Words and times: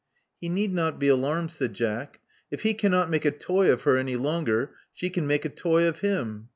He 0.39 0.49
need 0.49 0.73
not 0.73 0.97
be 0.97 1.09
alarmed," 1.09 1.51
said 1.51 1.75
Jack. 1.75 2.19
If 2.49 2.63
he 2.63 2.73
can 2.73 2.89
not 2.91 3.11
make 3.11 3.23
a 3.23 3.29
toy 3.29 3.71
of 3.71 3.83
her 3.83 3.97
any 3.97 4.15
longer, 4.15 4.71
she 4.95 5.11
can 5.11 5.27
make 5.27 5.45
a 5.45 5.49
toy 5.49 5.85
of 5.87 5.99
him. 5.99 6.49